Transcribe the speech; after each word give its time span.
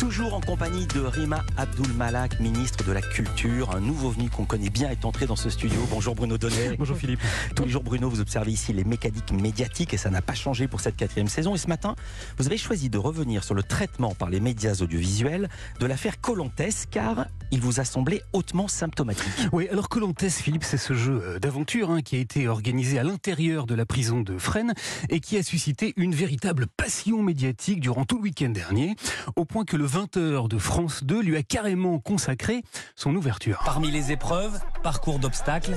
to 0.00 0.09
Toujours 0.10 0.34
en 0.34 0.40
compagnie 0.40 0.86
de 0.86 1.02
Rima 1.02 1.44
Abdul 1.56 1.92
Malak, 1.92 2.40
ministre 2.40 2.82
de 2.82 2.90
la 2.90 3.00
Culture. 3.00 3.76
Un 3.76 3.78
nouveau 3.78 4.10
venu 4.10 4.28
qu'on 4.28 4.44
connaît 4.44 4.68
bien 4.68 4.90
est 4.90 5.04
entré 5.04 5.24
dans 5.24 5.36
ce 5.36 5.50
studio. 5.50 5.78
Bonjour 5.88 6.16
Bruno 6.16 6.36
Donnet. 6.36 6.74
Bonjour 6.78 6.96
Philippe. 6.96 7.20
Tous 7.54 7.62
les 7.62 7.68
jours, 7.68 7.84
Bruno, 7.84 8.10
vous 8.10 8.20
observez 8.20 8.50
ici 8.50 8.72
les 8.72 8.82
mécaniques 8.82 9.30
médiatiques 9.30 9.94
et 9.94 9.96
ça 9.96 10.10
n'a 10.10 10.20
pas 10.20 10.34
changé 10.34 10.66
pour 10.66 10.80
cette 10.80 10.96
quatrième 10.96 11.28
saison. 11.28 11.54
Et 11.54 11.58
ce 11.58 11.68
matin, 11.68 11.94
vous 12.38 12.48
avez 12.48 12.56
choisi 12.56 12.90
de 12.90 12.98
revenir 12.98 13.44
sur 13.44 13.54
le 13.54 13.62
traitement 13.62 14.16
par 14.16 14.30
les 14.30 14.40
médias 14.40 14.74
audiovisuels 14.80 15.48
de 15.78 15.86
l'affaire 15.86 16.20
Colantes, 16.20 16.88
car 16.90 17.26
il 17.52 17.60
vous 17.60 17.78
a 17.78 17.84
semblé 17.84 18.20
hautement 18.32 18.66
symptomatique. 18.66 19.28
Oui, 19.52 19.68
alors 19.68 19.88
Colantes, 19.88 20.28
Philippe, 20.28 20.64
c'est 20.64 20.76
ce 20.76 20.92
jeu 20.92 21.22
euh, 21.22 21.38
d'aventure 21.38 21.88
hein, 21.92 22.02
qui 22.02 22.16
a 22.16 22.18
été 22.18 22.48
organisé 22.48 22.98
à 22.98 23.04
l'intérieur 23.04 23.64
de 23.64 23.76
la 23.76 23.86
prison 23.86 24.22
de 24.22 24.38
Fresnes 24.38 24.74
et 25.08 25.20
qui 25.20 25.36
a 25.36 25.44
suscité 25.44 25.94
une 25.96 26.16
véritable 26.16 26.66
passion 26.66 27.22
médiatique 27.22 27.78
durant 27.78 28.04
tout 28.04 28.16
le 28.16 28.22
week-end 28.22 28.50
dernier, 28.50 28.96
au 29.36 29.44
point 29.44 29.64
que 29.64 29.76
le 29.76 29.84
20h 30.00 30.48
de 30.48 30.56
France 30.56 31.04
2 31.04 31.20
lui 31.20 31.36
a 31.36 31.42
carrément 31.42 31.98
consacré 31.98 32.62
son 32.96 33.14
ouverture. 33.14 33.60
Parmi 33.66 33.90
les 33.90 34.12
épreuves, 34.12 34.58
parcours 34.82 35.18
d'obstacles, 35.18 35.76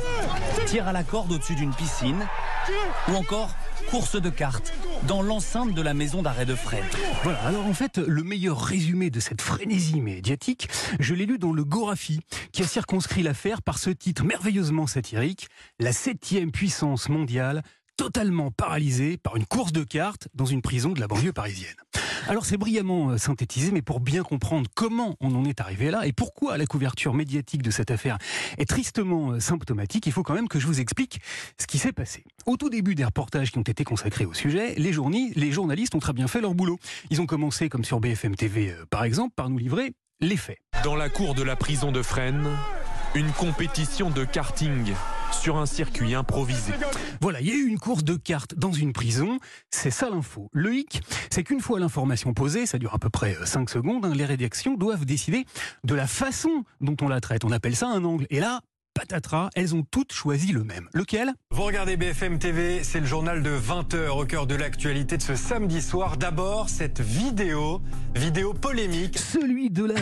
tir 0.65 0.87
à 0.87 0.93
la 0.93 1.03
corde 1.03 1.33
au-dessus 1.33 1.55
d'une 1.55 1.73
piscine 1.73 2.25
ou 3.09 3.15
encore 3.15 3.53
course 3.89 4.15
de 4.21 4.29
cartes 4.29 4.73
dans 5.09 5.21
l'enceinte 5.21 5.73
de 5.73 5.81
la 5.81 5.93
maison 5.93 6.21
d'arrêt 6.21 6.45
de 6.45 6.55
Fresnes. 6.55 6.85
Voilà, 7.23 7.41
alors 7.41 7.65
en 7.65 7.73
fait, 7.73 7.97
le 7.97 8.23
meilleur 8.23 8.61
résumé 8.61 9.09
de 9.09 9.19
cette 9.19 9.41
frénésie 9.41 9.99
médiatique, 9.99 10.69
je 11.01 11.13
l'ai 11.13 11.25
lu 11.25 11.37
dans 11.37 11.51
le 11.51 11.65
Gorafi, 11.65 12.21
qui 12.53 12.61
a 12.61 12.67
circonscrit 12.67 13.23
l'affaire 13.23 13.61
par 13.61 13.77
ce 13.77 13.89
titre 13.89 14.23
merveilleusement 14.23 14.87
satirique, 14.87 15.49
La 15.79 15.91
septième 15.91 16.51
puissance 16.53 17.09
mondiale, 17.09 17.61
totalement 17.97 18.51
paralysée 18.51 19.17
par 19.17 19.35
une 19.35 19.45
course 19.45 19.73
de 19.73 19.83
cartes 19.83 20.29
dans 20.33 20.45
une 20.45 20.61
prison 20.61 20.91
de 20.91 21.01
la 21.01 21.07
banlieue 21.07 21.33
parisienne. 21.33 21.75
Alors 22.29 22.45
c'est 22.45 22.57
brillamment 22.57 23.09
euh, 23.09 23.17
synthétisé, 23.17 23.71
mais 23.71 23.81
pour 23.81 23.99
bien 23.99 24.23
comprendre 24.23 24.69
comment 24.73 25.15
on 25.19 25.35
en 25.35 25.43
est 25.43 25.59
arrivé 25.59 25.91
là 25.91 26.07
et 26.07 26.13
pourquoi 26.13 26.57
la 26.57 26.65
couverture 26.65 27.13
médiatique 27.13 27.61
de 27.61 27.71
cette 27.71 27.91
affaire 27.91 28.17
est 28.57 28.65
tristement 28.65 29.31
euh, 29.31 29.39
symptomatique, 29.39 30.07
il 30.07 30.13
faut 30.13 30.23
quand 30.23 30.33
même 30.33 30.47
que 30.47 30.59
je 30.59 30.67
vous 30.67 30.79
explique 30.79 31.19
ce 31.59 31.67
qui 31.67 31.77
s'est 31.77 31.91
passé. 31.91 32.23
Au 32.45 32.55
tout 32.55 32.69
début 32.69 32.95
des 32.95 33.03
reportages 33.03 33.51
qui 33.51 33.57
ont 33.57 33.63
été 33.63 33.83
consacrés 33.83 34.25
au 34.25 34.33
sujet, 34.33 34.73
les, 34.75 34.93
les 35.35 35.51
journalistes 35.51 35.95
ont 35.95 35.99
très 35.99 36.13
bien 36.13 36.27
fait 36.27 36.39
leur 36.39 36.55
boulot. 36.55 36.79
Ils 37.09 37.19
ont 37.21 37.25
commencé, 37.25 37.67
comme 37.67 37.83
sur 37.83 37.99
BFM 37.99 38.35
TV 38.35 38.71
euh, 38.71 38.85
par 38.89 39.03
exemple, 39.03 39.33
par 39.35 39.49
nous 39.49 39.57
livrer 39.57 39.93
les 40.21 40.37
faits. 40.37 40.59
Dans 40.83 40.95
la 40.95 41.09
cour 41.09 41.35
de 41.35 41.43
la 41.43 41.57
prison 41.57 41.91
de 41.91 42.01
Fresnes, 42.01 42.49
une 43.15 43.31
compétition 43.31 44.09
de 44.09 44.23
karting 44.23 44.93
sur 45.33 45.57
un 45.57 45.65
circuit 45.65 46.15
improvisé. 46.15 46.73
Voilà, 47.21 47.41
il 47.41 47.47
y 47.47 47.51
a 47.51 47.55
eu 47.55 47.65
une 47.65 47.79
course 47.79 48.03
de 48.03 48.15
cartes 48.15 48.55
dans 48.55 48.71
une 48.71 48.93
prison, 48.93 49.39
c'est 49.69 49.91
ça 49.91 50.09
l'info. 50.09 50.49
Le 50.53 50.75
hic, 50.75 51.01
c'est 51.29 51.43
qu'une 51.43 51.61
fois 51.61 51.79
l'information 51.79 52.33
posée, 52.33 52.65
ça 52.65 52.77
dure 52.77 52.93
à 52.93 52.99
peu 52.99 53.09
près 53.09 53.35
5 53.43 53.69
secondes, 53.69 54.05
hein, 54.05 54.13
les 54.15 54.25
rédactions 54.25 54.75
doivent 54.75 55.05
décider 55.05 55.45
de 55.83 55.95
la 55.95 56.07
façon 56.07 56.63
dont 56.81 56.95
on 57.01 57.07
la 57.07 57.21
traite. 57.21 57.45
On 57.45 57.51
appelle 57.51 57.75
ça 57.75 57.87
un 57.87 58.03
angle. 58.03 58.27
Et 58.29 58.39
là, 58.39 58.61
patatras, 58.93 59.49
elles 59.55 59.75
ont 59.75 59.83
toutes 59.83 60.13
choisi 60.13 60.51
le 60.51 60.63
même. 60.63 60.87
Lequel? 60.93 61.33
Vous 61.51 61.63
regardez 61.63 61.97
BFM 61.97 62.39
TV, 62.39 62.83
c'est 62.83 62.99
le 62.99 63.05
journal 63.05 63.41
de 63.41 63.57
20h 63.57 64.09
au 64.09 64.25
cœur 64.25 64.47
de 64.47 64.55
l'actualité 64.55 65.17
de 65.17 65.21
ce 65.21 65.35
samedi 65.35 65.81
soir. 65.81 66.17
D'abord, 66.17 66.69
cette 66.69 67.01
vidéo, 67.01 67.81
vidéo 68.15 68.53
polémique. 68.53 69.17
Celui 69.17 69.69
de 69.69 69.85
la 69.85 69.95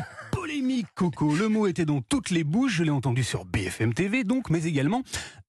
polémique, 0.51 0.87
Coco. 0.95 1.33
Le 1.33 1.47
mot 1.47 1.65
était 1.67 1.85
dans 1.85 2.01
toutes 2.01 2.29
les 2.29 2.43
bouches. 2.43 2.75
Je 2.75 2.83
l'ai 2.83 2.89
entendu 2.89 3.23
sur 3.23 3.45
BFM 3.45 3.93
TV, 3.93 4.25
donc, 4.25 4.49
mais 4.49 4.65
également 4.65 5.01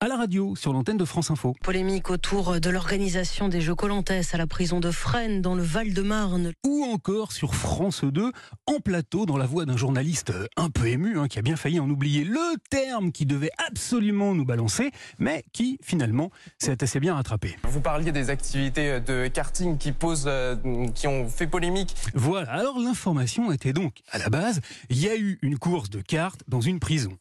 à 0.03 0.09
la 0.09 0.17
radio, 0.17 0.57
sur 0.57 0.73
l'antenne 0.73 0.97
de 0.97 1.05
France 1.05 1.31
Info. 1.31 1.55
Polémique 1.63 2.11
autour 2.11 2.61
de 2.61 2.71
l'organisation 2.71 3.49
des 3.49 3.61
Jeux 3.61 3.77
Colantes 3.77 4.11
à 4.11 4.37
la 4.37 4.49
prison 4.49 4.81
de 4.81 4.91
Fresnes, 4.91 5.41
dans 5.43 5.55
le 5.55 5.63
Val-de-Marne. 5.63 6.53
Ou 6.67 6.85
encore 6.85 7.31
sur 7.31 7.55
France 7.55 8.03
2, 8.03 8.33
en 8.67 8.81
plateau, 8.81 9.27
dans 9.27 9.37
la 9.37 9.47
voix 9.47 9.65
d'un 9.65 9.77
journaliste 9.77 10.33
un 10.57 10.71
peu 10.71 10.89
ému, 10.89 11.21
hein, 11.21 11.29
qui 11.29 11.39
a 11.39 11.43
bien 11.43 11.55
failli 11.55 11.79
en 11.79 11.89
oublier 11.89 12.25
le 12.25 12.57
terme 12.69 13.13
qui 13.13 13.27
devait 13.27 13.53
absolument 13.69 14.35
nous 14.35 14.45
balancer, 14.45 14.91
mais 15.21 15.45
qui, 15.53 15.79
finalement, 15.85 16.33
s'est 16.59 16.83
assez 16.83 16.99
bien 16.99 17.15
rattrapé. 17.15 17.57
Vous 17.63 17.81
parliez 17.81 18.11
des 18.11 18.29
activités 18.29 18.99
de 18.99 19.29
karting 19.29 19.79
qui 19.79 19.93
posent, 19.93 20.25
euh, 20.27 20.57
qui 20.97 21.07
ont 21.07 21.29
fait 21.29 21.47
polémique. 21.47 21.95
Voilà. 22.15 22.51
Alors, 22.51 22.81
l'information 22.81 23.53
était 23.53 23.73
donc, 23.73 24.03
à 24.11 24.19
la 24.19 24.31
base, 24.31 24.61
il 24.93 25.01
y 25.01 25.09
a 25.09 25.17
eu 25.17 25.39
une 25.41 25.59
course 25.59 25.89
de 25.89 26.03
cartes 26.03 26.43
dans 26.49 26.61
une 26.61 26.79
prison. 26.79 27.17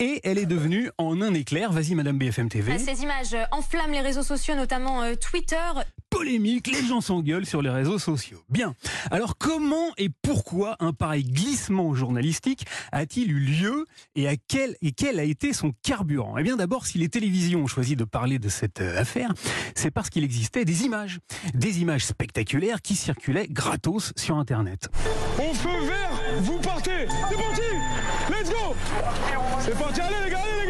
Et 0.00 0.20
elle 0.24 0.38
est 0.38 0.46
devenue 0.46 0.90
en 0.98 1.22
un 1.22 1.34
éclair, 1.34 1.70
vas-y 1.70 1.94
Madame 1.94 2.18
BFM 2.18 2.48
TV. 2.48 2.76
Ces 2.78 3.02
images 3.02 3.36
enflamment 3.52 3.92
les 3.92 4.00
réseaux 4.00 4.24
sociaux, 4.24 4.56
notamment 4.56 5.04
euh, 5.04 5.14
Twitter. 5.14 5.56
Polémique, 6.22 6.68
les 6.68 6.86
gens 6.86 7.00
s'engueulent 7.00 7.46
sur 7.46 7.62
les 7.62 7.68
réseaux 7.68 7.98
sociaux. 7.98 8.44
Bien. 8.48 8.76
Alors 9.10 9.36
comment 9.38 9.88
et 9.98 10.08
pourquoi 10.08 10.76
un 10.78 10.92
pareil 10.92 11.24
glissement 11.24 11.96
journalistique 11.96 12.64
a-t-il 12.92 13.32
eu 13.32 13.40
lieu 13.40 13.86
et, 14.14 14.28
à 14.28 14.36
quel, 14.36 14.76
et 14.82 14.92
quel 14.92 15.18
a 15.18 15.24
été 15.24 15.52
son 15.52 15.72
carburant? 15.82 16.38
Eh 16.38 16.44
bien 16.44 16.54
d'abord, 16.56 16.86
si 16.86 16.98
les 16.98 17.08
télévisions 17.08 17.64
ont 17.64 17.66
choisi 17.66 17.96
de 17.96 18.04
parler 18.04 18.38
de 18.38 18.48
cette 18.48 18.80
euh, 18.80 19.00
affaire, 19.00 19.32
c'est 19.74 19.90
parce 19.90 20.10
qu'il 20.10 20.22
existait 20.22 20.64
des 20.64 20.84
images. 20.84 21.18
Des 21.54 21.80
images 21.80 22.06
spectaculaires 22.06 22.82
qui 22.82 22.94
circulaient 22.94 23.48
gratos 23.48 24.12
sur 24.14 24.36
Internet. 24.36 24.90
On 25.40 25.52
feu 25.52 25.86
vert, 25.86 26.22
vous 26.38 26.58
partez 26.60 27.08
C'est 27.08 27.36
parti 27.36 27.62
Let's 28.30 28.48
go 28.48 28.76
C'est 29.58 29.76
parti, 29.76 30.00
allez 30.00 30.24
les 30.26 30.30
gars 30.30 30.61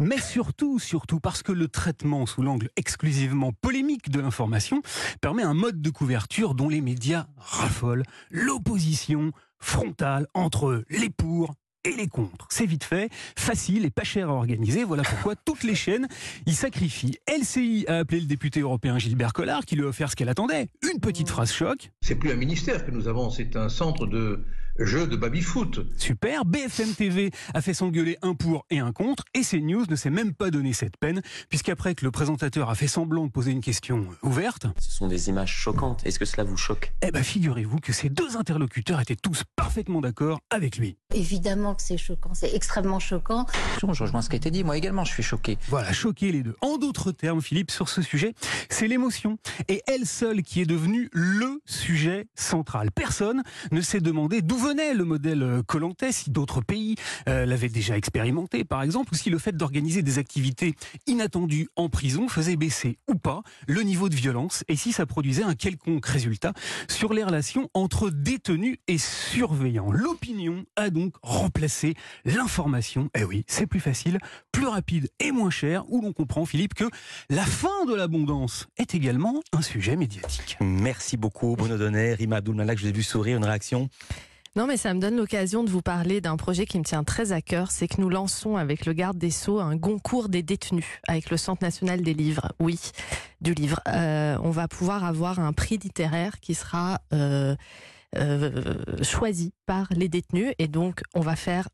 Mais 0.00 0.18
surtout, 0.18 0.78
surtout 0.78 1.20
parce 1.20 1.42
que 1.42 1.52
le 1.52 1.68
traitement 1.68 2.26
sous 2.26 2.42
l'angle 2.42 2.68
exclusivement 2.76 3.52
polémique 3.52 4.10
de 4.10 4.20
l'information 4.20 4.82
permet 5.20 5.42
un 5.42 5.54
mode 5.54 5.80
de 5.80 5.90
couverture 5.90 6.54
dont 6.54 6.68
les 6.68 6.80
médias 6.80 7.26
raffolent. 7.36 8.04
L'opposition 8.30 9.32
frontale 9.58 10.26
entre 10.34 10.84
les 10.90 11.10
pour 11.10 11.54
et 11.84 11.92
les 11.92 12.06
contre. 12.06 12.46
C'est 12.50 12.66
vite 12.66 12.84
fait, 12.84 13.10
facile 13.36 13.84
et 13.84 13.90
pas 13.90 14.04
cher 14.04 14.28
à 14.28 14.32
organiser. 14.32 14.84
Voilà 14.84 15.02
pourquoi 15.02 15.34
toutes 15.34 15.64
les 15.64 15.74
chaînes 15.74 16.06
y 16.46 16.52
sacrifient. 16.52 17.18
LCI 17.28 17.86
a 17.88 17.98
appelé 17.98 18.20
le 18.20 18.26
député 18.26 18.60
européen 18.60 18.98
Gilbert 18.98 19.32
Collard 19.32 19.64
qui 19.64 19.76
lui 19.76 19.84
a 19.84 19.88
offert 19.88 20.10
ce 20.10 20.16
qu'elle 20.16 20.28
attendait. 20.28 20.68
Une 20.92 21.00
petite 21.00 21.28
phrase 21.28 21.52
choc. 21.52 21.90
C'est 22.00 22.14
plus 22.14 22.30
un 22.30 22.36
ministère 22.36 22.86
que 22.86 22.90
nous 22.90 23.08
avons, 23.08 23.30
c'est 23.30 23.56
un 23.56 23.68
centre 23.68 24.06
de 24.06 24.44
jeu 24.78 25.06
de 25.06 25.16
baby-foot. 25.16 25.86
Super. 25.98 26.44
BFM 26.44 26.94
TV 26.94 27.30
a 27.54 27.60
fait 27.60 27.74
s'engueuler 27.74 28.18
un 28.22 28.34
pour 28.34 28.66
et 28.70 28.78
un 28.78 28.92
contre. 28.92 29.24
Et 29.34 29.42
CNews 29.42 29.84
ne 29.88 29.96
s'est 29.96 30.10
même 30.10 30.34
pas 30.34 30.50
donné 30.50 30.72
cette 30.72 30.96
peine, 30.96 31.22
puisqu'après 31.48 31.94
que 31.94 32.04
le 32.04 32.10
présentateur 32.10 32.70
a 32.70 32.74
fait 32.74 32.86
semblant 32.86 33.26
de 33.26 33.30
poser 33.30 33.52
une 33.52 33.60
question 33.60 34.06
ouverte. 34.22 34.66
Ce 34.78 34.92
sont 34.92 35.08
des 35.08 35.28
images 35.28 35.54
choquantes. 35.54 36.04
Est-ce 36.06 36.18
que 36.18 36.24
cela 36.24 36.44
vous 36.44 36.56
choque? 36.56 36.92
Eh 37.02 37.10
bien, 37.10 37.22
figurez-vous 37.22 37.78
que 37.78 37.92
ces 37.92 38.08
deux 38.08 38.36
interlocuteurs 38.36 39.00
étaient 39.00 39.16
tous 39.16 39.42
parfaitement 39.56 40.00
d'accord 40.00 40.40
avec 40.50 40.78
lui. 40.78 40.96
Évidemment 41.14 41.74
que 41.74 41.82
c'est 41.82 41.98
choquant, 41.98 42.34
c'est 42.34 42.54
extrêmement 42.54 42.98
choquant. 42.98 43.46
Je 43.80 43.86
rejoins 43.86 44.22
ce 44.22 44.28
qui 44.28 44.36
a 44.36 44.38
été 44.38 44.50
dit, 44.50 44.64
moi 44.64 44.76
également 44.76 45.04
je 45.04 45.12
suis 45.12 45.22
choqué. 45.22 45.58
Voilà, 45.68 45.92
choqué 45.92 46.32
les 46.32 46.42
deux. 46.42 46.56
En 46.60 46.78
d'autres 46.78 47.12
termes, 47.12 47.42
Philippe, 47.42 47.70
sur 47.70 47.88
ce 47.88 48.02
sujet, 48.02 48.34
c'est 48.70 48.88
l'émotion. 48.88 49.38
Et 49.68 49.82
elle 49.86 50.06
seule 50.06 50.42
qui 50.42 50.60
est 50.60 50.66
devenue 50.66 51.08
le 51.12 51.60
sujet 51.66 52.28
central. 52.34 52.90
Personne 52.90 53.42
ne 53.70 53.80
s'est 53.80 54.00
demandé 54.00 54.42
d'où 54.42 54.56
venait 54.62 54.94
le 54.94 55.04
modèle 55.04 55.62
Colantes, 55.66 56.04
si 56.12 56.30
d'autres 56.30 56.60
pays 56.60 56.94
euh, 57.28 57.44
l'avaient 57.46 57.68
déjà 57.68 57.96
expérimenté, 57.96 58.64
par 58.64 58.82
exemple, 58.82 59.12
ou 59.12 59.16
si 59.16 59.28
le 59.28 59.38
fait 59.38 59.56
d'organiser 59.56 60.02
des 60.02 60.18
activités 60.18 60.76
inattendues 61.08 61.68
en 61.74 61.88
prison 61.88 62.28
faisait 62.28 62.54
baisser 62.54 62.98
ou 63.08 63.16
pas 63.16 63.42
le 63.66 63.82
niveau 63.82 64.08
de 64.08 64.14
violence, 64.14 64.62
et 64.68 64.76
si 64.76 64.92
ça 64.92 65.04
produisait 65.04 65.42
un 65.42 65.54
quelconque 65.54 66.06
résultat 66.06 66.52
sur 66.88 67.12
les 67.12 67.24
relations 67.24 67.68
entre 67.74 68.10
détenus 68.10 68.78
et 68.86 68.98
surveillants. 68.98 69.90
L'opinion 69.90 70.64
a 70.76 70.90
donc 70.90 71.14
remplacé 71.22 71.94
l'information. 72.24 73.10
Eh 73.16 73.24
oui, 73.24 73.44
c'est 73.48 73.66
plus 73.66 73.80
facile, 73.80 74.18
plus 74.52 74.66
rapide 74.66 75.08
et 75.18 75.32
moins 75.32 75.50
cher, 75.50 75.84
où 75.88 76.00
l'on 76.00 76.12
comprend, 76.12 76.44
Philippe, 76.44 76.74
que 76.74 76.88
la 77.30 77.44
fin 77.44 77.84
de 77.88 77.94
l'abondance 77.94 78.68
est 78.76 78.94
également 78.94 79.40
un 79.52 79.62
sujet 79.62 79.96
médiatique. 79.96 80.56
Merci 80.60 81.16
beaucoup, 81.16 81.56
Bruno 81.56 81.76
Donnet, 81.76 82.14
Rima 82.14 82.36
Abdulmalak, 82.36 82.78
je 82.78 82.84
vous 82.84 82.90
ai 82.90 82.92
vu 82.92 83.02
sourire, 83.02 83.38
une 83.38 83.44
réaction? 83.44 83.88
Non, 84.54 84.66
mais 84.66 84.76
ça 84.76 84.92
me 84.92 85.00
donne 85.00 85.16
l'occasion 85.16 85.64
de 85.64 85.70
vous 85.70 85.80
parler 85.80 86.20
d'un 86.20 86.36
projet 86.36 86.66
qui 86.66 86.78
me 86.78 86.84
tient 86.84 87.04
très 87.04 87.32
à 87.32 87.40
cœur. 87.40 87.70
C'est 87.70 87.88
que 87.88 88.00
nous 88.00 88.10
lançons 88.10 88.56
avec 88.56 88.84
le 88.84 88.92
garde 88.92 89.16
des 89.16 89.30
Sceaux 89.30 89.60
un 89.60 89.78
concours 89.78 90.28
des 90.28 90.42
détenus 90.42 91.00
avec 91.08 91.30
le 91.30 91.38
Centre 91.38 91.62
national 91.62 92.02
des 92.02 92.12
livres. 92.12 92.52
Oui, 92.60 92.78
du 93.40 93.54
livre. 93.54 93.80
Euh, 93.88 94.36
on 94.42 94.50
va 94.50 94.68
pouvoir 94.68 95.04
avoir 95.04 95.40
un 95.40 95.54
prix 95.54 95.78
littéraire 95.78 96.38
qui 96.40 96.52
sera 96.52 97.00
euh, 97.14 97.56
euh, 98.16 98.74
choisi 99.02 99.54
par 99.64 99.86
les 99.90 100.10
détenus 100.10 100.52
et 100.58 100.68
donc 100.68 101.00
on 101.14 101.20
va 101.20 101.34
faire 101.34 101.68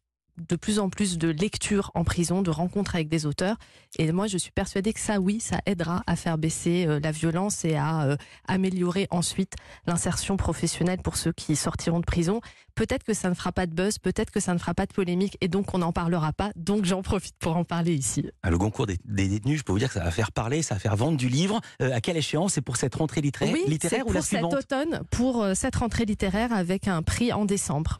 de 0.49 0.57
plus 0.57 0.79
en 0.79 0.89
plus 0.91 1.19
de 1.19 1.29
lectures 1.29 1.91
en 1.95 2.05
prison, 2.05 2.43
de 2.43 2.51
rencontres 2.51 2.95
avec 2.95 3.09
des 3.09 3.27
auteurs. 3.27 3.57
Et 3.99 4.11
moi, 4.13 4.27
je 4.27 4.39
suis 4.39 4.51
persuadée 4.51 4.93
que 4.93 5.01
ça, 5.01 5.19
oui, 5.21 5.41
ça 5.41 5.61
aidera 5.67 6.03
à 6.07 6.17
faire 6.17 6.39
baisser 6.39 6.87
euh, 6.87 7.01
la 7.03 7.11
violence 7.11 7.65
et 7.65 7.77
à 7.77 8.03
euh, 8.05 8.17
améliorer 8.47 9.07
ensuite 9.11 9.55
l'insertion 9.87 10.37
professionnelle 10.37 10.99
pour 11.03 11.17
ceux 11.17 11.33
qui 11.33 11.57
sortiront 11.57 12.01
de 12.01 12.05
prison. 12.05 12.41
Peut-être 12.75 13.03
que 13.05 13.15
ça 13.15 13.29
ne 13.29 13.35
fera 13.35 13.51
pas 13.51 13.67
de 13.67 13.73
buzz, 13.75 13.99
peut-être 13.99 14.31
que 14.31 14.39
ça 14.41 14.55
ne 14.55 14.59
fera 14.59 14.73
pas 14.75 14.87
de 14.87 14.93
polémique, 14.93 15.37
et 15.41 15.49
donc 15.49 15.75
on 15.75 15.79
n'en 15.79 15.93
parlera 15.93 16.33
pas. 16.33 16.51
Donc 16.55 16.85
j'en 16.85 17.03
profite 17.03 17.35
pour 17.39 17.57
en 17.57 17.65
parler 17.65 17.95
ici. 17.95 18.31
Ah, 18.43 18.51
Le 18.51 18.59
concours 18.59 18.87
des, 18.87 18.99
des 19.05 19.27
détenus, 19.29 19.59
je 19.59 19.65
peux 19.65 19.73
vous 19.73 19.79
dire 19.81 19.89
que 19.89 19.95
ça 19.95 20.05
va 20.05 20.11
faire 20.13 20.31
parler, 20.31 20.63
ça 20.63 20.75
va 20.75 20.79
faire 20.81 20.95
vendre 20.97 21.17
du 21.17 21.29
livre. 21.29 21.61
Euh, 21.83 21.93
à 21.93 22.01
quelle 22.01 22.17
échéance? 22.17 22.53
C'est 22.53 22.61
pour 22.61 22.77
cette 22.77 22.95
rentrée 22.95 23.21
littéraire, 23.21 23.53
Oui, 23.53 23.65
littéraire 23.67 23.99
c'est 23.99 24.03
ou 24.03 24.07
pour 24.07 24.15
la 24.15 24.21
cet 24.21 24.29
suivante? 24.39 24.55
automne, 24.55 25.01
pour 25.11 25.45
cette 25.55 25.75
rentrée 25.77 26.05
littéraire 26.05 26.53
avec 26.53 26.87
un 26.87 27.03
prix 27.03 27.33
en 27.33 27.45
décembre. 27.47 27.99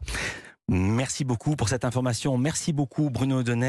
Merci 0.69 1.25
beaucoup 1.25 1.55
pour 1.55 1.67
cette 1.69 1.83
information. 1.83 2.37
Merci 2.37 2.73
beaucoup 2.73 3.09
Bruno 3.09 3.43
Donnet. 3.43 3.57